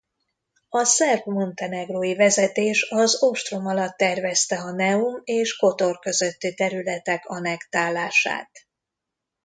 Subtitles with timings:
[0.69, 8.49] A szerb-montenegrói vezetés az ostrom alatt tervezte a Neum és Kotor közötti területek annektálását.